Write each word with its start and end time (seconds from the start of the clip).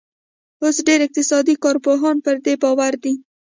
اوس 0.63 0.77
ډېر 0.87 0.99
اقتصادي 1.07 1.55
کارپوهان 1.63 2.17
پر 2.25 2.35
دې 2.45 2.53
باور 2.63 2.93
دي. 3.03 3.13